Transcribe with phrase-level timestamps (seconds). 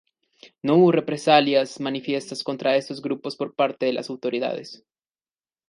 [0.63, 4.83] No hubo represalias manifiestas contra estos grupos por parte de las autoridades.